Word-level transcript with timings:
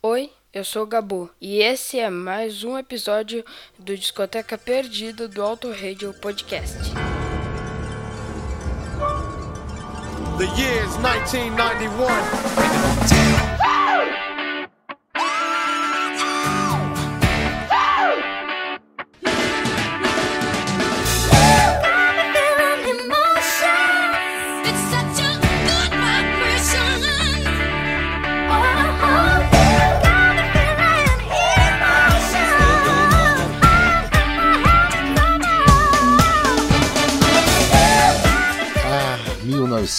Oi, 0.00 0.30
eu 0.54 0.64
sou 0.64 0.84
o 0.84 0.86
Gabu 0.86 1.28
e 1.40 1.60
esse 1.60 1.98
é 1.98 2.08
mais 2.08 2.62
um 2.62 2.78
episódio 2.78 3.44
do 3.76 3.96
Discoteca 3.96 4.56
Perdida 4.56 5.26
do 5.26 5.42
Auto 5.42 5.72
Radio 5.72 6.14
Podcast. 6.14 6.78
The 10.38 10.44
year 10.56 10.84
is 10.84 10.96
1991. 10.98 13.57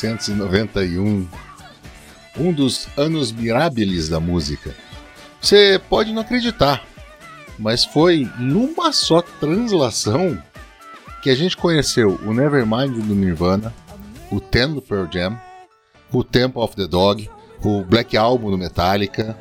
1991. 0.03 1.27
Um 2.38 2.53
dos 2.53 2.88
anos 2.98 3.31
mirabilis 3.31 4.08
da 4.08 4.20
música. 4.20 4.75
Você 5.41 5.81
pode 5.89 6.13
não 6.13 6.22
acreditar, 6.22 6.85
mas 7.58 7.84
foi 7.84 8.30
numa 8.38 8.91
só 8.94 9.22
translação 9.22 10.41
que 11.22 11.30
a 11.30 11.35
gente 11.35 11.58
conheceu 11.58 12.20
o 12.25 12.34
Nevermind 12.34 12.98
do 12.98 13.16
Nirvana, 13.16 13.73
o 14.31 14.39
Ten 14.39 14.73
do 14.73 14.81
Pearl 14.81 15.05
Jam, 15.12 15.39
o 16.11 16.23
Temple 16.23 16.61
of 16.61 16.75
the 16.75 16.88
Dog, 16.88 17.30
o 17.63 17.84
Black 17.84 18.16
Album 18.16 18.52
do 18.52 18.58
Metallica, 18.58 19.38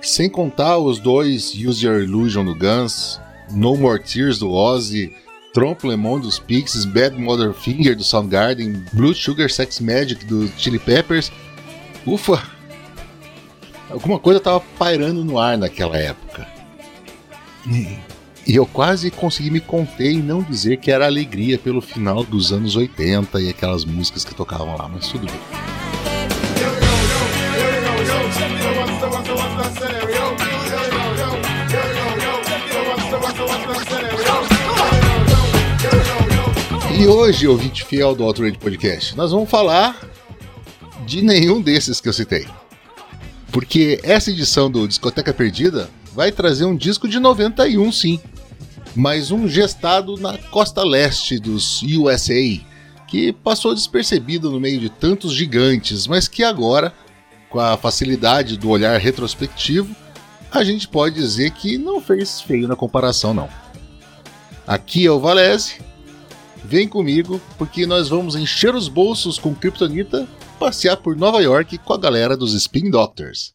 sem 0.00 0.28
contar 0.28 0.78
os 0.78 0.98
dois 0.98 1.54
Use 1.54 1.84
Your 1.84 2.00
Illusion 2.02 2.44
do 2.44 2.54
Guns, 2.54 3.20
No 3.50 3.76
More 3.76 4.02
Tears 4.02 4.38
do 4.38 4.50
Ozzy, 4.50 5.14
Trompe 5.54 5.86
Lemon 5.86 6.18
dos 6.20 6.38
Pixies, 6.38 6.84
Bad 6.84 7.16
Mother 7.16 7.54
Finger 7.54 7.96
do 7.96 8.04
Soundgarden, 8.04 8.84
Blue 8.92 9.14
Sugar 9.14 9.48
Sex 9.48 9.80
Magic 9.80 10.24
do 10.26 10.48
Chili 10.58 10.78
Peppers. 10.78 11.30
Ufa! 12.04 12.42
Alguma 13.88 14.18
coisa 14.18 14.40
tava 14.40 14.60
pairando 14.78 15.24
no 15.24 15.38
ar 15.38 15.56
naquela 15.56 15.96
época. 15.96 16.46
E- 17.66 17.96
E 18.46 18.56
eu 18.56 18.66
quase 18.66 19.10
consegui 19.10 19.50
me 19.50 19.58
conter 19.60 20.10
e 20.12 20.18
não 20.18 20.42
dizer 20.42 20.76
que 20.76 20.90
era 20.90 21.06
alegria 21.06 21.56
pelo 21.58 21.80
final 21.80 22.22
dos 22.22 22.52
anos 22.52 22.76
80 22.76 23.40
e 23.40 23.48
aquelas 23.48 23.86
músicas 23.86 24.22
que 24.22 24.34
tocavam 24.34 24.76
lá, 24.76 24.86
mas 24.86 25.08
tudo 25.08 25.24
bem. 25.24 25.73
E 36.96 37.08
hoje, 37.08 37.48
ouvinte 37.48 37.84
fiel 37.84 38.14
do 38.14 38.22
Outrage 38.22 38.56
Podcast, 38.56 39.16
nós 39.16 39.32
vamos 39.32 39.50
falar 39.50 39.98
de 41.04 41.22
nenhum 41.22 41.60
desses 41.60 42.00
que 42.00 42.08
eu 42.08 42.12
citei. 42.12 42.46
Porque 43.50 44.00
essa 44.04 44.30
edição 44.30 44.70
do 44.70 44.86
Discoteca 44.86 45.34
Perdida 45.34 45.90
vai 46.12 46.30
trazer 46.30 46.64
um 46.64 46.76
disco 46.76 47.08
de 47.08 47.18
91, 47.18 47.90
sim. 47.90 48.20
Mas 48.94 49.32
um 49.32 49.48
gestado 49.48 50.16
na 50.16 50.38
costa 50.38 50.84
leste 50.84 51.38
dos 51.40 51.82
USA, 51.82 52.60
que 53.08 53.32
passou 53.32 53.74
despercebido 53.74 54.48
no 54.48 54.60
meio 54.60 54.78
de 54.78 54.88
tantos 54.88 55.34
gigantes, 55.34 56.06
mas 56.06 56.28
que 56.28 56.44
agora, 56.44 56.94
com 57.50 57.58
a 57.58 57.76
facilidade 57.76 58.56
do 58.56 58.70
olhar 58.70 58.98
retrospectivo, 59.00 59.94
a 60.50 60.62
gente 60.62 60.86
pode 60.86 61.16
dizer 61.16 61.50
que 61.50 61.76
não 61.76 62.00
fez 62.00 62.40
feio 62.40 62.68
na 62.68 62.76
comparação, 62.76 63.34
não. 63.34 63.48
Aqui 64.64 65.04
é 65.04 65.10
o 65.10 65.18
Valese, 65.18 65.80
Vem 66.64 66.88
comigo, 66.88 67.40
porque 67.58 67.86
nós 67.86 68.08
vamos 68.08 68.34
encher 68.34 68.74
os 68.74 68.88
bolsos 68.88 69.38
com 69.38 69.54
Kryptonita, 69.54 70.26
passear 70.58 70.96
por 70.96 71.14
Nova 71.14 71.42
York 71.42 71.76
com 71.78 71.92
a 71.92 71.98
galera 71.98 72.36
dos 72.36 72.54
Spin 72.54 72.90
Doctors. 72.90 73.52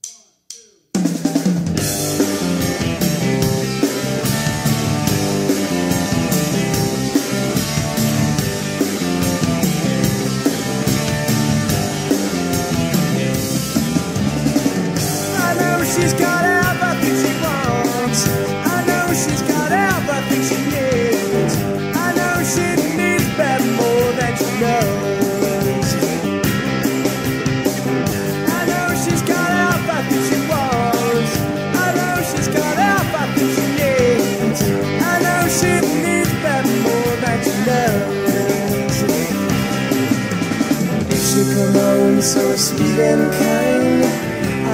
So 42.30 42.56
sweet 42.56 43.00
and 43.00 43.32
kind. 43.34 44.04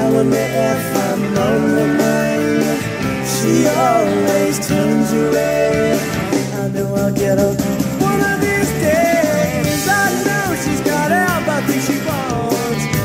I 0.01 0.09
wonder 0.11 0.35
if 0.35 0.83
I'm 1.07 1.23
on 1.37 1.61
her 1.77 1.91
mind. 2.03 2.65
She 3.33 3.65
always 3.67 4.55
turns 4.67 5.13
away. 5.13 5.97
I 6.61 6.67
know 6.67 6.93
I'll 6.95 7.13
get 7.13 7.37
her 7.37 7.53
one 8.03 8.21
of 8.31 8.41
these 8.41 8.71
days. 8.83 9.87
I 9.87 10.07
know 10.27 10.47
she's 10.63 10.81
got 10.81 11.11
she 11.87 11.97
wants. 12.07 12.83
I 12.83 12.97
know 12.97 13.04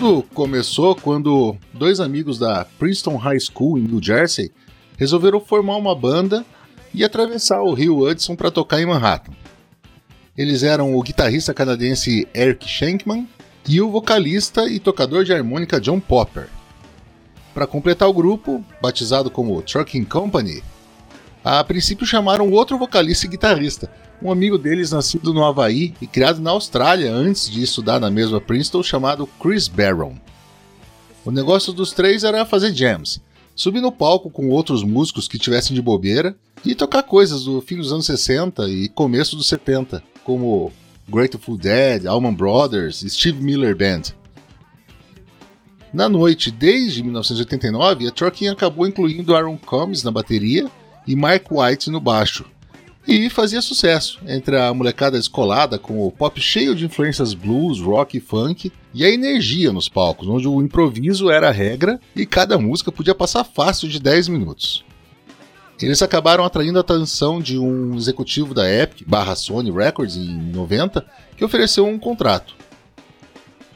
Tudo 0.00 0.22
começou 0.32 0.96
quando 0.96 1.54
dois 1.74 2.00
amigos 2.00 2.38
da 2.38 2.64
Princeton 2.78 3.16
High 3.16 3.38
School 3.38 3.76
em 3.76 3.82
New 3.82 4.02
Jersey 4.02 4.50
resolveram 4.96 5.38
formar 5.38 5.76
uma 5.76 5.94
banda 5.94 6.42
e 6.94 7.04
atravessar 7.04 7.60
o 7.60 7.74
rio 7.74 7.98
Hudson 7.98 8.34
para 8.34 8.50
tocar 8.50 8.80
em 8.80 8.86
Manhattan. 8.86 9.34
Eles 10.34 10.62
eram 10.62 10.96
o 10.96 11.02
guitarrista 11.02 11.52
canadense 11.52 12.26
Eric 12.34 12.66
Shankman 12.66 13.28
e 13.68 13.78
o 13.82 13.90
vocalista 13.90 14.66
e 14.70 14.80
tocador 14.80 15.22
de 15.22 15.34
harmônica 15.34 15.78
John 15.78 16.00
Popper. 16.00 16.48
Para 17.52 17.66
completar 17.66 18.08
o 18.08 18.14
grupo, 18.14 18.64
batizado 18.80 19.30
como 19.30 19.60
Trucking 19.60 20.04
Company, 20.04 20.62
a 21.44 21.62
princípio 21.62 22.06
chamaram 22.06 22.50
outro 22.50 22.78
vocalista 22.78 23.26
e 23.26 23.28
guitarrista, 23.28 23.92
um 24.22 24.30
amigo 24.30 24.58
deles 24.58 24.90
nascido 24.90 25.32
no 25.32 25.44
Havaí 25.44 25.94
e 26.00 26.06
criado 26.06 26.40
na 26.40 26.50
Austrália 26.50 27.12
antes 27.12 27.48
de 27.48 27.62
estudar 27.62 27.98
na 27.98 28.10
mesma 28.10 28.40
Princeton, 28.40 28.82
chamado 28.82 29.26
Chris 29.40 29.66
Barron. 29.66 30.14
O 31.24 31.30
negócio 31.30 31.72
dos 31.72 31.92
três 31.92 32.24
era 32.24 32.44
fazer 32.44 32.74
jams, 32.74 33.20
subir 33.54 33.80
no 33.80 33.92
palco 33.92 34.30
com 34.30 34.48
outros 34.48 34.82
músicos 34.82 35.26
que 35.26 35.38
tivessem 35.38 35.74
de 35.74 35.82
bobeira 35.82 36.36
e 36.64 36.74
tocar 36.74 37.02
coisas 37.02 37.44
do 37.44 37.60
fim 37.60 37.76
dos 37.76 37.92
anos 37.92 38.06
60 38.06 38.68
e 38.68 38.88
começo 38.88 39.36
dos 39.36 39.48
70, 39.48 40.02
como 40.24 40.72
Grateful 41.08 41.56
Dead, 41.56 42.06
Allman 42.06 42.34
Brothers, 42.34 43.04
Steve 43.08 43.42
Miller 43.42 43.76
Band. 43.76 44.14
Na 45.92 46.08
noite, 46.08 46.50
desde 46.50 47.02
1989, 47.02 48.06
a 48.06 48.10
Trucking 48.12 48.48
acabou 48.48 48.86
incluindo 48.86 49.34
Aaron 49.34 49.58
Combs 49.58 50.04
na 50.04 50.10
bateria 50.10 50.70
e 51.06 51.16
Mark 51.16 51.50
White 51.50 51.90
no 51.90 52.00
baixo, 52.00 52.44
e 53.10 53.28
fazia 53.28 53.60
sucesso 53.60 54.20
entre 54.24 54.56
a 54.56 54.72
molecada 54.72 55.18
escolada 55.18 55.80
com 55.80 56.06
o 56.06 56.12
pop 56.12 56.40
cheio 56.40 56.76
de 56.76 56.84
influências 56.84 57.34
blues, 57.34 57.80
rock 57.80 58.16
e 58.16 58.20
funk 58.20 58.70
e 58.94 59.04
a 59.04 59.10
energia 59.10 59.72
nos 59.72 59.88
palcos, 59.88 60.28
onde 60.28 60.46
o 60.46 60.62
improviso 60.62 61.28
era 61.28 61.48
a 61.48 61.52
regra 61.52 61.98
e 62.14 62.24
cada 62.24 62.56
música 62.56 62.92
podia 62.92 63.12
passar 63.12 63.42
fácil 63.42 63.88
de 63.88 63.98
10 63.98 64.28
minutos. 64.28 64.84
Eles 65.82 66.00
acabaram 66.02 66.44
atraindo 66.44 66.78
a 66.78 66.82
atenção 66.82 67.40
de 67.40 67.58
um 67.58 67.96
executivo 67.96 68.54
da 68.54 68.72
Epic 68.72 69.04
barra 69.08 69.34
Sony 69.34 69.72
Records 69.72 70.16
em 70.16 70.52
90 70.52 71.04
que 71.36 71.44
ofereceu 71.44 71.84
um 71.86 71.98
contrato. 71.98 72.54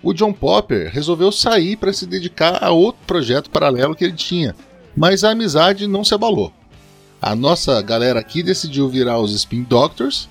O 0.00 0.14
John 0.14 0.32
Popper 0.32 0.92
resolveu 0.92 1.32
sair 1.32 1.76
para 1.76 1.92
se 1.92 2.06
dedicar 2.06 2.62
a 2.62 2.70
outro 2.70 3.02
projeto 3.04 3.50
paralelo 3.50 3.96
que 3.96 4.04
ele 4.04 4.12
tinha, 4.12 4.54
mas 4.96 5.24
a 5.24 5.30
amizade 5.30 5.88
não 5.88 6.04
se 6.04 6.14
abalou. 6.14 6.52
A 7.26 7.34
nossa 7.34 7.80
galera 7.80 8.20
aqui 8.20 8.42
decidiu 8.42 8.86
virar 8.86 9.18
os 9.18 9.32
Spin 9.32 9.62
Doctors 9.62 10.28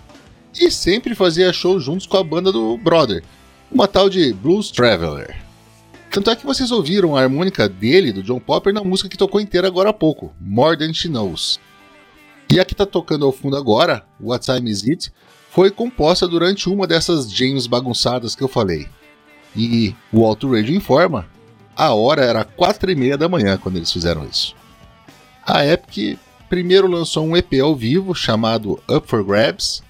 e 0.54 0.70
sempre 0.70 1.16
fazia 1.16 1.52
show 1.52 1.80
juntos 1.80 2.06
com 2.06 2.18
a 2.18 2.24
banda 2.24 2.52
do 2.52 2.78
Brother, 2.78 3.24
uma 3.72 3.88
tal 3.88 4.12
de 4.12 4.32
Blues 4.32 4.70
Traveler. 4.70 5.36
Tanto 6.12 6.30
é 6.30 6.36
que 6.36 6.46
vocês 6.46 6.70
ouviram 6.70 7.18
a 7.18 7.22
harmônica 7.22 7.68
dele, 7.68 8.14
do 8.14 8.22
John 8.22 8.40
Popper, 8.40 8.72
na 8.72 8.84
música 8.84 9.10
que 9.10 9.18
tocou 9.18 9.42
inteira 9.42 9.68
agora 9.68 9.90
há 9.90 9.94
pouco, 9.94 10.36
More 10.40 10.78
Than 10.78 10.94
She 10.94 11.08
Knows. 11.08 11.60
E 12.48 12.60
a 12.60 12.66
que 12.66 12.76
está 12.76 12.86
tocando 12.86 13.26
ao 13.26 13.32
fundo 13.32 13.58
agora, 13.58 14.06
What 14.22 14.46
Time 14.46 14.70
Is 14.70 14.84
It, 14.84 15.12
foi 15.50 15.72
composta 15.72 16.28
durante 16.28 16.70
uma 16.70 16.86
dessas 16.86 17.28
jams 17.34 17.66
bagunçadas 17.66 18.36
que 18.36 18.44
eu 18.44 18.48
falei. 18.48 18.88
E 19.56 19.96
o 20.12 20.24
Auto 20.24 20.54
Radio 20.54 20.76
informa, 20.76 21.26
a 21.76 21.92
hora 21.96 22.24
era 22.24 22.44
quatro 22.44 22.92
e 22.92 22.96
meia 22.96 23.18
da 23.18 23.28
manhã 23.28 23.58
quando 23.58 23.78
eles 23.78 23.92
fizeram 23.92 24.28
isso. 24.28 24.54
A 25.44 25.66
Epic 25.66 26.20
primeiro 26.54 26.86
lançou 26.88 27.26
um 27.26 27.36
EP 27.36 27.52
ao 27.64 27.76
vivo 27.76 28.14
chamado 28.14 28.74
Up 28.88 29.08
for 29.08 29.24
Grabs 29.24 29.82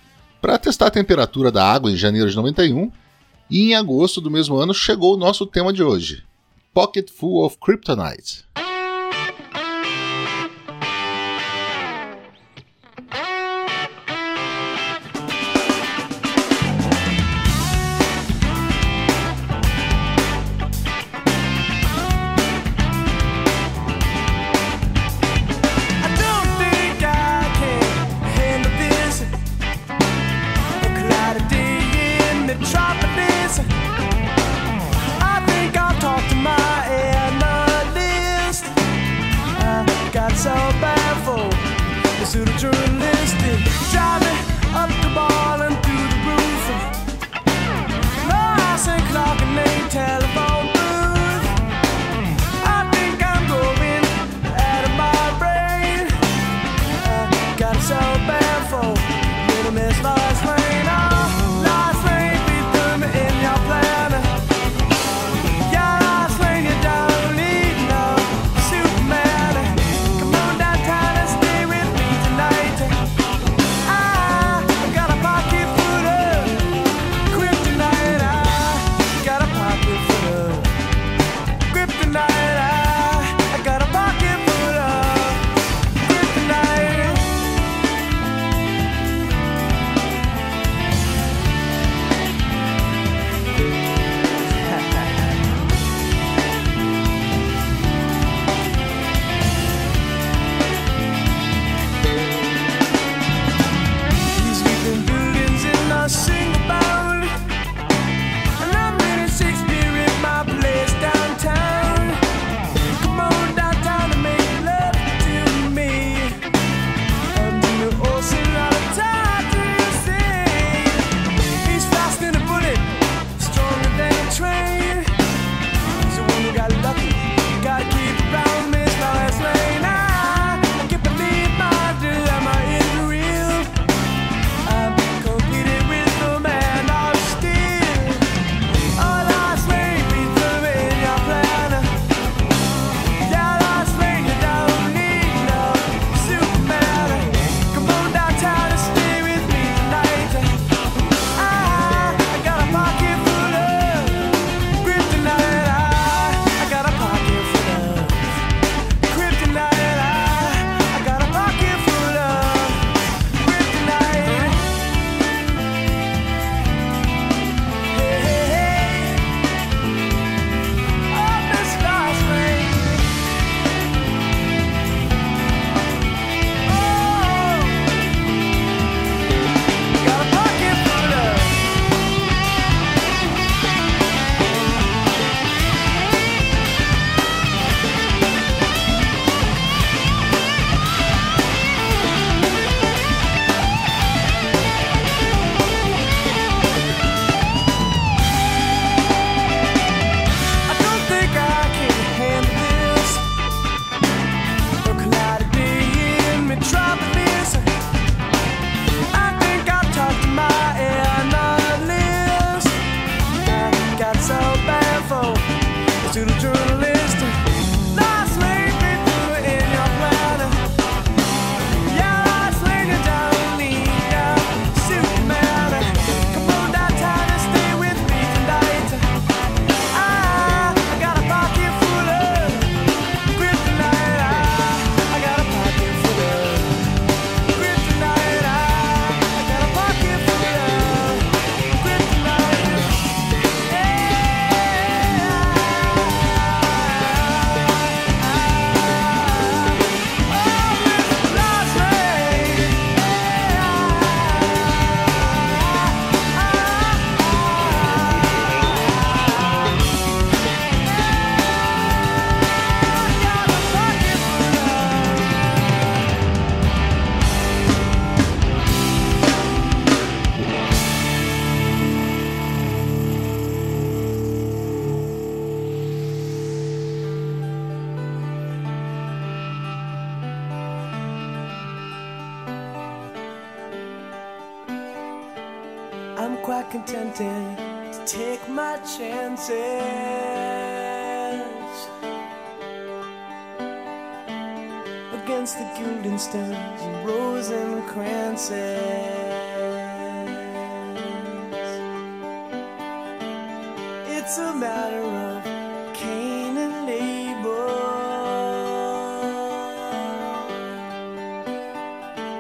para 0.42 0.58
testar 0.58 0.88
a 0.88 0.92
temperatura 0.92 1.52
da 1.52 1.62
água 1.62 1.92
em 1.92 1.98
janeiro 1.98 2.30
de 2.30 2.38
91 2.38 2.90
e 3.50 3.64
em 3.64 3.76
agosto 3.76 4.22
do 4.22 4.32
mesmo 4.32 4.56
ano 4.56 4.74
chegou 4.74 5.14
o 5.14 5.18
nosso 5.18 5.46
tema 5.46 5.74
de 5.74 5.84
hoje, 5.84 6.24
Pocket 6.74 7.10
Full 7.12 7.44
of 7.44 7.58
Kryptonite. 7.60 8.46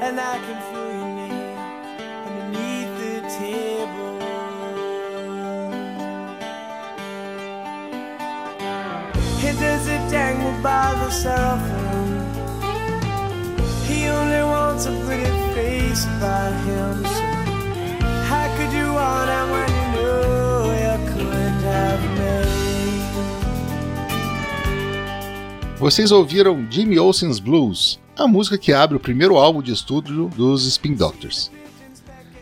And 0.04 0.20
I 0.20 0.38
can 0.46 0.60
feel 0.70 0.92
your 1.00 1.12
name 1.22 1.58
underneath 2.28 2.92
the 3.02 3.16
table. 3.40 4.14
It 9.48 9.56
dangle 10.12 10.56
by 10.62 10.94
the. 11.00 11.10
He 13.88 14.08
only 14.08 14.44
wants 14.44 14.86
a 14.88 14.94
pretty 15.06 15.32
face 15.56 16.06
by 16.20 16.52
him. 16.68 16.96
So 17.16 17.26
how 18.30 18.46
could 18.58 18.72
you 18.80 18.90
want 19.00 19.30
him 19.36 19.48
when 19.56 19.70
you 19.78 19.86
knew 19.94 20.74
you 20.82 20.88
have? 20.92 21.94
Vocês 25.80 26.12
ouviram 26.12 26.66
Jimmy 26.70 26.98
Olsen's 26.98 27.42
Blues, 27.42 28.00
a 28.17 28.27
música 28.27 28.58
que 28.58 28.72
abre 28.72 28.96
o 28.96 29.00
primeiro 29.00 29.38
álbum 29.38 29.62
de 29.62 29.72
estúdio 29.72 30.29
dos 30.36 30.65
Spin 30.65 30.93
Doctors. 30.93 31.51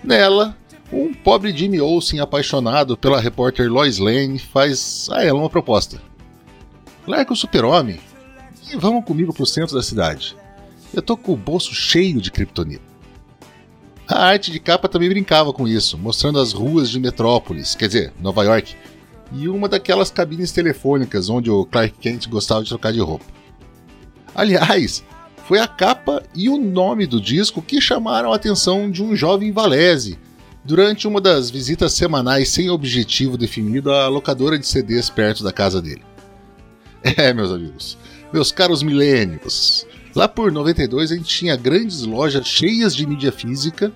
Nela, 0.04 0.58
um 0.92 1.14
pobre 1.14 1.56
Jimmy 1.56 1.80
Olsen 1.80 2.20
apaixonado 2.20 2.98
pela 2.98 3.22
repórter 3.22 3.72
Lois 3.72 3.98
Lane 3.98 4.40
faz 4.40 5.08
a 5.12 5.24
ela 5.24 5.40
uma 5.40 5.50
proposta. 5.50 6.02
Larga 7.08 7.34
o 7.34 7.36
super-homem 7.36 8.00
e 8.72 8.76
vamos 8.76 9.06
comigo 9.06 9.34
pro 9.34 9.46
centro 9.46 9.76
da 9.76 9.82
cidade. 9.82 10.36
Eu 10.94 11.02
tô 11.02 11.16
com 11.16 11.34
o 11.34 11.38
bolso 11.38 11.74
cheio 11.74 12.20
de 12.22 12.32
kryptonita. 12.32 12.92
A 14.08 14.26
arte 14.26 14.52
de 14.52 14.60
capa 14.60 14.90
também 14.90 15.08
brincava 15.08 15.54
com 15.54 15.66
isso, 15.66 15.98
mostrando 15.98 16.38
as 16.38 16.52
ruas 16.52 16.90
de 16.90 17.00
Metrópolis, 17.00 17.76
quer 17.76 17.88
dizer, 17.88 18.14
Nova 18.20 18.44
York, 18.44 18.76
e 19.32 19.48
uma 19.48 19.70
daquelas 19.70 20.12
cabines 20.12 20.52
telefônicas 20.52 21.30
onde 21.30 21.50
o 21.50 21.66
Clark 21.66 21.98
Kent 21.98 22.28
gostava 22.28 22.62
de 22.62 22.70
trocar 22.70 22.92
de 22.92 23.00
roupa. 23.00 23.24
Aliás, 24.36 25.02
foi 25.52 25.60
a 25.60 25.68
capa 25.68 26.24
e 26.34 26.48
o 26.48 26.58
nome 26.58 27.06
do 27.06 27.20
disco 27.20 27.62
que 27.62 27.82
chamaram 27.82 28.32
a 28.32 28.38
atenção 28.38 28.90
de 28.90 29.04
um 29.04 29.14
jovem 29.18 29.52
Valese 29.52 30.18
durante 30.64 31.10
uma 31.10 31.20
das 31.20 31.52
visitas 31.52 31.92
semanais 31.92 32.48
sem 32.48 32.70
objetivo 32.70 33.38
definido 33.38 33.92
à 33.92 34.08
locadora 34.08 34.58
de 34.58 34.66
CDs 34.66 35.10
perto 35.10 35.44
da 35.44 35.52
casa 35.52 35.82
dele. 35.82 36.04
É, 37.04 37.34
meus 37.34 37.52
amigos, 37.52 37.98
meus 38.32 38.50
caros 38.50 38.82
milênios, 38.82 39.86
lá 40.16 40.26
por 40.26 40.54
92 40.54 41.12
a 41.12 41.16
gente 41.16 41.28
tinha 41.28 41.58
grandes 41.58 42.04
lojas 42.04 42.48
cheias 42.48 42.96
de 42.96 43.06
mídia 43.06 43.34
física 43.34 43.92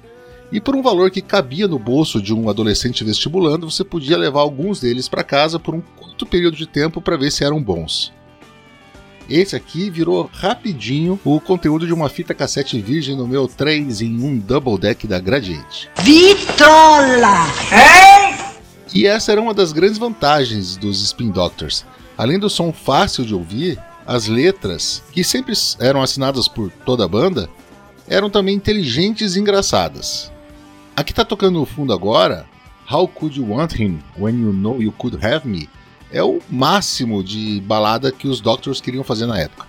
e 0.51 0.59
por 0.59 0.75
um 0.75 0.81
valor 0.81 1.09
que 1.09 1.21
cabia 1.21 1.69
no 1.69 1.79
bolso 1.79 2.21
de 2.21 2.33
um 2.33 2.49
adolescente 2.49 3.01
vestibulando, 3.05 3.71
você 3.71 3.85
podia 3.85 4.17
levar 4.17 4.41
alguns 4.41 4.81
deles 4.81 5.07
para 5.07 5.23
casa 5.23 5.57
por 5.57 5.73
um 5.73 5.79
curto 5.79 6.25
período 6.25 6.57
de 6.57 6.67
tempo 6.67 6.99
para 6.99 7.15
ver 7.15 7.31
se 7.31 7.45
eram 7.45 7.63
bons. 7.63 8.11
Esse 9.29 9.55
aqui 9.55 9.89
virou 9.89 10.29
rapidinho 10.31 11.19
o 11.25 11.39
conteúdo 11.39 11.87
de 11.87 11.93
uma 11.93 12.09
fita 12.09 12.33
cassete 12.33 12.79
virgem 12.79 13.15
no 13.15 13.27
meu 13.27 13.47
3 13.47 14.01
em 14.01 14.23
1 14.23 14.37
double 14.39 14.77
deck 14.77 15.07
da 15.07 15.19
Gradiente. 15.19 15.89
Vitrola! 16.01 17.47
E 18.93 19.07
essa 19.07 19.31
era 19.31 19.41
uma 19.41 19.53
das 19.53 19.73
grandes 19.73 19.97
vantagens 19.97 20.77
dos 20.77 21.01
Spin 21.01 21.31
Doctors. 21.31 21.85
Além 22.17 22.39
do 22.39 22.49
som 22.49 22.71
fácil 22.71 23.25
de 23.25 23.33
ouvir, 23.33 23.79
as 24.05 24.27
letras, 24.27 25.03
que 25.11 25.23
sempre 25.23 25.53
eram 25.79 26.01
assinadas 26.01 26.47
por 26.47 26.71
toda 26.85 27.03
a 27.03 27.07
banda, 27.07 27.49
eram 28.07 28.29
também 28.29 28.55
inteligentes 28.55 29.35
e 29.35 29.39
engraçadas. 29.39 30.31
A 30.95 31.03
que 31.03 31.13
tá 31.13 31.25
tocando 31.25 31.59
no 31.59 31.65
fundo 31.65 31.91
agora, 31.91 32.45
How 32.89 33.07
Could 33.07 33.39
You 33.39 33.49
Want 33.49 33.73
Him 33.73 33.99
When 34.17 34.39
You 34.39 34.53
Know 34.53 34.81
You 34.81 34.91
Could 34.91 35.17
Have 35.25 35.47
Me, 35.47 35.67
é 36.11 36.23
o 36.23 36.39
máximo 36.49 37.23
de 37.23 37.61
balada 37.61 38.11
que 38.11 38.27
os 38.27 38.39
Doctors 38.39 38.81
queriam 38.81 39.03
fazer 39.03 39.25
na 39.25 39.39
época. 39.39 39.67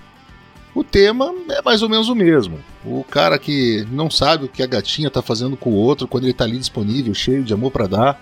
O 0.74 0.84
tema 0.84 1.34
é 1.48 1.62
mais 1.62 1.80
ou 1.82 1.88
menos 1.88 2.08
o 2.08 2.14
mesmo. 2.14 2.58
O 2.84 3.02
cara 3.02 3.38
que 3.38 3.86
não 3.90 4.10
sabe 4.10 4.44
o 4.44 4.48
que 4.48 4.62
a 4.62 4.66
gatinha 4.66 5.10
tá 5.10 5.22
fazendo 5.22 5.56
com 5.56 5.70
o 5.70 5.76
outro 5.76 6.06
quando 6.06 6.24
ele 6.24 6.34
tá 6.34 6.44
ali 6.44 6.58
disponível, 6.58 7.14
cheio 7.14 7.42
de 7.42 7.54
amor 7.54 7.70
para 7.70 7.86
dar. 7.86 8.20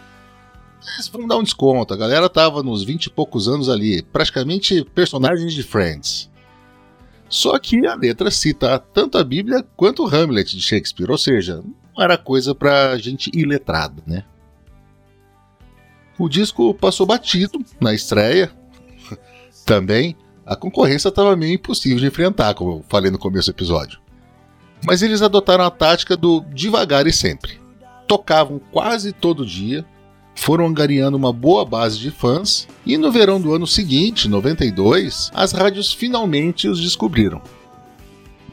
Eles 0.94 1.08
vão 1.08 1.26
dar 1.26 1.36
um 1.36 1.42
desconto. 1.42 1.92
A 1.92 1.96
galera 1.96 2.28
tava 2.28 2.62
nos 2.62 2.84
20 2.84 3.06
e 3.06 3.10
poucos 3.10 3.48
anos 3.48 3.68
ali, 3.68 4.02
praticamente 4.02 4.84
personagens 4.94 5.52
de 5.52 5.64
Friends. 5.64 6.30
Só 7.28 7.58
que 7.58 7.84
a 7.86 7.96
letra 7.96 8.30
cita 8.30 8.78
tanto 8.78 9.18
a 9.18 9.24
Bíblia 9.24 9.66
quanto 9.76 10.04
o 10.04 10.06
Hamlet 10.06 10.56
de 10.56 10.62
Shakespeare, 10.62 11.10
ou 11.10 11.18
seja, 11.18 11.60
não 11.96 12.04
era 12.04 12.16
coisa 12.16 12.54
pra 12.54 12.96
gente 12.98 13.30
iletrada, 13.34 14.00
né? 14.06 14.24
O 16.18 16.28
disco 16.28 16.74
passou 16.74 17.06
batido 17.06 17.58
na 17.80 17.92
estreia. 17.92 18.50
Também 19.66 20.16
a 20.46 20.54
concorrência 20.54 21.08
estava 21.08 21.34
meio 21.34 21.54
impossível 21.54 21.98
de 21.98 22.06
enfrentar, 22.06 22.54
como 22.54 22.72
eu 22.72 22.84
falei 22.88 23.10
no 23.10 23.18
começo 23.18 23.50
do 23.50 23.54
episódio. 23.54 23.98
Mas 24.86 25.02
eles 25.02 25.22
adotaram 25.22 25.64
a 25.64 25.70
tática 25.70 26.16
do 26.16 26.40
devagar 26.52 27.06
e 27.06 27.12
sempre. 27.12 27.58
Tocavam 28.06 28.60
quase 28.70 29.12
todo 29.12 29.46
dia, 29.46 29.84
foram 30.34 30.66
angariando 30.66 31.16
uma 31.16 31.32
boa 31.32 31.64
base 31.64 31.98
de 31.98 32.10
fãs 32.10 32.68
e 32.84 32.98
no 32.98 33.10
verão 33.10 33.40
do 33.40 33.54
ano 33.54 33.66
seguinte, 33.66 34.28
92, 34.28 35.30
as 35.32 35.52
rádios 35.52 35.92
finalmente 35.92 36.68
os 36.68 36.80
descobriram. 36.80 37.40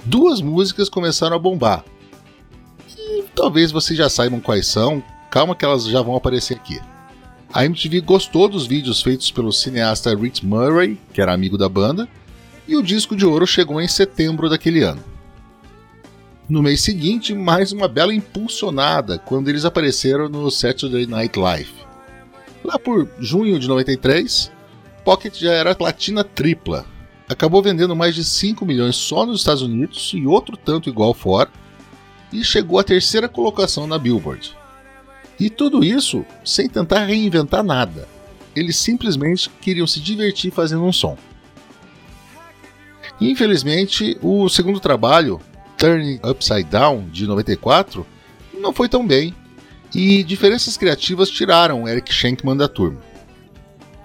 Duas 0.05 0.41
músicas 0.41 0.87
começaram 0.87 1.35
a 1.35 1.39
bombar. 1.39 1.83
E 2.97 3.23
talvez 3.35 3.71
vocês 3.71 3.97
já 3.97 4.09
saibam 4.09 4.39
quais 4.39 4.67
são, 4.67 5.03
calma 5.29 5.55
que 5.55 5.65
elas 5.65 5.85
já 5.85 6.01
vão 6.01 6.15
aparecer 6.15 6.55
aqui. 6.55 6.79
A 7.53 7.65
MTV 7.65 7.99
gostou 7.99 8.47
dos 8.47 8.65
vídeos 8.65 9.01
feitos 9.01 9.29
pelo 9.29 9.51
cineasta 9.51 10.15
Rich 10.15 10.45
Murray, 10.45 10.97
que 11.13 11.21
era 11.21 11.33
amigo 11.33 11.57
da 11.57 11.67
banda, 11.67 12.07
e 12.65 12.77
o 12.77 12.81
disco 12.81 13.13
de 13.13 13.25
ouro 13.25 13.45
chegou 13.45 13.81
em 13.81 13.89
setembro 13.89 14.49
daquele 14.49 14.83
ano. 14.83 15.03
No 16.47 16.63
mês 16.63 16.81
seguinte, 16.81 17.33
mais 17.33 17.73
uma 17.73 17.89
bela 17.89 18.13
impulsionada 18.13 19.19
quando 19.19 19.49
eles 19.49 19.65
apareceram 19.65 20.29
no 20.29 20.49
Saturday 20.49 21.05
Night 21.05 21.37
Live. 21.37 21.73
Lá 22.63 22.79
por 22.79 23.09
junho 23.19 23.59
de 23.59 23.67
93, 23.67 24.49
Pocket 25.03 25.37
já 25.37 25.51
era 25.51 25.75
platina 25.75 26.23
tripla. 26.23 26.85
Acabou 27.27 27.61
vendendo 27.61 27.95
mais 27.95 28.15
de 28.15 28.23
5 28.23 28.65
milhões 28.65 28.95
só 28.95 29.25
nos 29.25 29.41
Estados 29.41 29.61
Unidos 29.61 30.13
e 30.15 30.25
outro 30.25 30.55
tanto 30.55 30.87
igual 30.87 31.13
fora, 31.13 31.49
e 32.31 32.45
chegou 32.45 32.79
à 32.79 32.83
terceira 32.83 33.27
colocação 33.27 33.85
na 33.85 33.97
Billboard. 33.97 34.60
E 35.41 35.49
tudo 35.49 35.83
isso 35.83 36.23
sem 36.45 36.69
tentar 36.69 37.03
reinventar 37.05 37.63
nada. 37.63 38.07
Eles 38.55 38.77
simplesmente 38.77 39.49
queriam 39.59 39.87
se 39.87 39.99
divertir 39.99 40.51
fazendo 40.51 40.83
um 40.83 40.93
som. 40.93 41.17
Infelizmente, 43.19 44.19
o 44.21 44.47
segundo 44.47 44.79
trabalho, 44.79 45.41
Turning 45.79 46.19
Upside 46.23 46.65
Down, 46.65 47.09
de 47.09 47.25
94, 47.25 48.05
não 48.53 48.71
foi 48.71 48.87
tão 48.87 49.05
bem, 49.05 49.33
e 49.95 50.21
diferenças 50.21 50.77
criativas 50.77 51.27
tiraram 51.27 51.87
Eric 51.87 52.13
Schenkman 52.13 52.55
da 52.55 52.67
turma. 52.67 53.01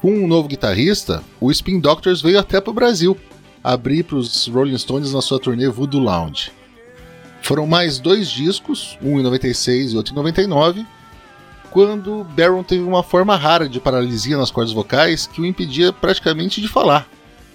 Com 0.01 0.13
um 0.13 0.27
novo 0.27 0.49
guitarrista, 0.49 1.23
o 1.39 1.51
Spin 1.51 1.79
Doctors 1.81 2.23
veio 2.23 2.39
até 2.39 2.63
para 2.63 2.71
o 2.71 2.75
Brasil, 2.75 3.15
abrir 3.63 4.05
para 4.05 4.17
os 4.17 4.47
Rolling 4.47 4.79
Stones 4.79 5.13
na 5.13 5.21
sua 5.21 5.39
turnê 5.39 5.69
Voodoo 5.69 6.01
Lounge. 6.01 6.51
Foram 7.43 7.67
mais 7.67 7.99
dois 7.99 8.31
discos, 8.31 8.97
um 9.03 9.21
em 9.21 9.23
96 9.23 9.93
e 9.93 9.97
outro 9.99 10.15
em 10.15 10.17
99, 10.17 10.96
quando 11.71 12.25
Baron 12.25 12.63
teve 12.63 12.83
uma 12.83 13.03
forma 13.03 13.37
rara 13.37 13.69
de 13.69 13.81
paralisia 13.81 14.37
nas 14.37 14.51
cordas 14.51 14.73
vocais 14.73 15.27
que 15.27 15.41
o 15.41 15.47
impedia 15.47 15.93
praticamente 15.93 16.61
de 16.61 16.69
falar, 16.69 17.09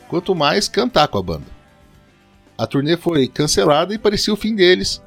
quanto 0.07 0.35
mais 0.35 0.67
cantar 0.67 1.07
com 1.07 1.17
a 1.17 1.23
banda. 1.23 1.45
A 2.57 2.67
turnê 2.67 2.97
foi 2.97 3.27
cancelada 3.27 3.93
e 3.93 3.97
parecia 3.97 4.33
o 4.33 4.37
fim 4.37 4.55
deles, 4.55 5.01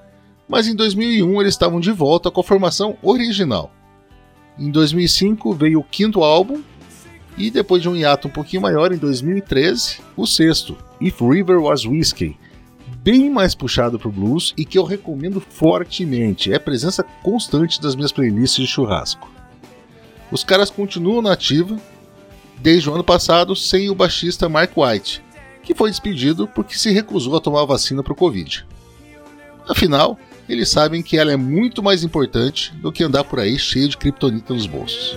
mas 0.48 0.66
em 0.66 0.74
2001 0.74 1.40
eles 1.40 1.54
estavam 1.54 1.78
de 1.78 1.92
volta 1.92 2.30
com 2.30 2.40
a 2.40 2.44
formação 2.44 2.96
original. 3.02 3.70
Em 4.58 4.70
2005 4.70 5.52
veio 5.54 5.80
o 5.80 5.84
quinto 5.84 6.22
álbum 6.22 6.62
e 7.36 7.50
depois 7.50 7.82
de 7.82 7.88
um 7.88 7.96
hiato 7.96 8.28
um 8.28 8.30
pouquinho 8.30 8.62
maior 8.62 8.92
em 8.92 8.96
2013, 8.96 10.00
o 10.16 10.26
sexto, 10.26 10.76
If 11.00 11.20
River 11.20 11.60
Was 11.60 11.84
Whiskey, 11.84 12.36
bem 13.04 13.28
mais 13.28 13.54
puxado 13.54 13.98
pro 13.98 14.10
blues 14.10 14.54
e 14.56 14.64
que 14.64 14.78
eu 14.78 14.82
recomendo 14.82 15.38
fortemente. 15.38 16.50
É 16.50 16.58
presença 16.58 17.02
constante 17.22 17.78
das 17.78 17.94
minhas 17.94 18.10
playlists 18.10 18.58
de 18.58 18.66
churrasco. 18.66 19.30
Os 20.32 20.42
caras 20.42 20.70
continuam 20.70 21.20
na 21.20 21.32
ativa 21.32 21.78
desde 22.62 22.88
o 22.88 22.94
ano 22.94 23.04
passado 23.04 23.54
sem 23.54 23.90
o 23.90 23.94
baixista 23.94 24.48
Mark 24.48 24.72
White, 24.74 25.22
que 25.62 25.74
foi 25.74 25.90
despedido 25.90 26.48
porque 26.48 26.78
se 26.78 26.90
recusou 26.90 27.36
a 27.36 27.40
tomar 27.40 27.60
a 27.60 27.66
vacina 27.66 28.02
para 28.02 28.14
o 28.14 28.16
Covid. 28.16 28.66
Afinal, 29.68 30.18
eles 30.48 30.70
sabem 30.70 31.02
que 31.02 31.18
ela 31.18 31.30
é 31.30 31.36
muito 31.36 31.82
mais 31.82 32.02
importante 32.02 32.74
do 32.76 32.90
que 32.90 33.04
andar 33.04 33.24
por 33.24 33.38
aí 33.38 33.58
cheio 33.58 33.88
de 33.88 33.98
kryptonita 33.98 34.54
nos 34.54 34.66
bolsos. 34.66 35.14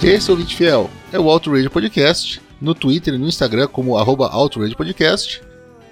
Love 0.00 0.06
me? 0.06 0.12
Esse 0.12 0.30
ouvinte 0.30 0.56
fiel 0.56 0.90
é 1.12 1.18
o 1.18 1.30
Outrage 1.30 1.68
Podcast, 1.68 2.42
no 2.60 2.74
Twitter 2.74 3.14
e 3.14 3.18
no 3.18 3.28
Instagram 3.28 3.68
como 3.68 3.96
arroba 3.96 4.30
Podcast. 4.76 5.42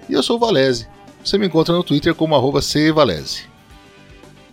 E 0.09 0.13
eu 0.13 0.23
sou 0.23 0.37
o 0.37 0.39
Valese. 0.39 0.87
Você 1.25 1.37
me 1.37 1.47
encontra 1.47 1.75
no 1.75 1.85
Twitter 1.85 2.15
como 2.15 2.35
arroba 2.35 2.61
cvalese. 2.61 3.45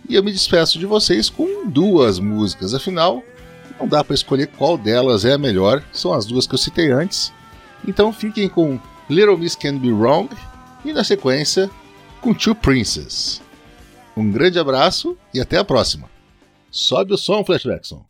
E 0.08 0.14
eu 0.14 0.22
me 0.22 0.32
despeço 0.32 0.78
de 0.78 0.86
vocês 0.86 1.28
com 1.28 1.68
duas 1.68 2.18
músicas, 2.18 2.74
afinal, 2.74 3.22
não 3.78 3.88
dá 3.88 4.04
para 4.04 4.14
escolher 4.14 4.46
qual 4.46 4.78
delas 4.78 5.24
é 5.24 5.32
a 5.32 5.38
melhor, 5.38 5.82
são 5.92 6.12
as 6.12 6.26
duas 6.26 6.46
que 6.46 6.54
eu 6.54 6.58
citei 6.58 6.92
antes. 6.92 7.32
Então 7.86 8.12
fiquem 8.12 8.48
com 8.48 8.78
Little 9.08 9.38
Miss 9.38 9.56
Can 9.56 9.78
Be 9.78 9.92
Wrong 9.92 10.28
e 10.84 10.92
na 10.92 11.02
sequência 11.02 11.70
com 12.20 12.34
Two 12.34 12.54
Princes. 12.54 13.42
Um 14.16 14.30
grande 14.30 14.58
abraço 14.58 15.16
e 15.34 15.40
até 15.40 15.58
a 15.58 15.64
próxima. 15.64 16.08
Sobe 16.70 17.14
o 17.14 17.18
som, 17.18 17.44
Flash 17.44 17.64
Jackson. 17.64 18.04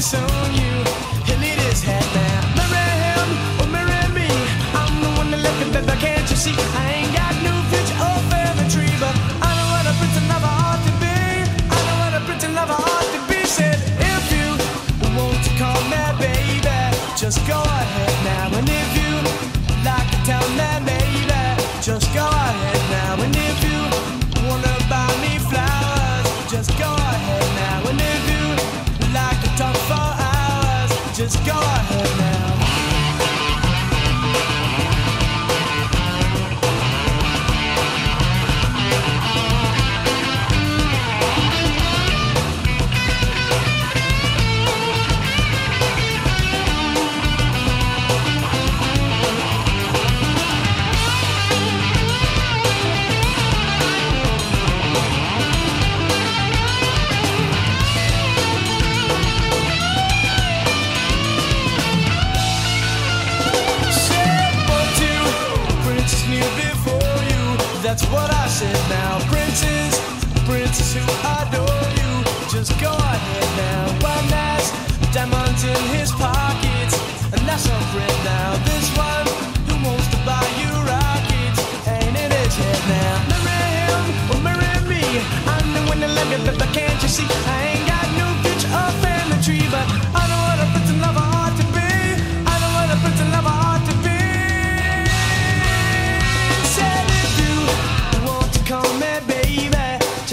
this 0.00 0.14
on 0.14 0.54
you. 0.54 0.69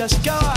just 0.08 0.24
go. 0.24 0.57